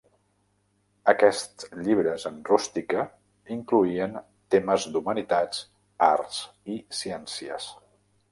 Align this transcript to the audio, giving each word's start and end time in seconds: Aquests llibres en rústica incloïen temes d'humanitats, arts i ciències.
Aquests 1.11 1.67
llibres 1.87 2.23
en 2.29 2.39
rústica 2.47 3.03
incloïen 3.57 4.17
temes 4.55 4.87
d'humanitats, 4.95 5.59
arts 6.07 6.39
i 6.77 6.79
ciències. 7.03 7.69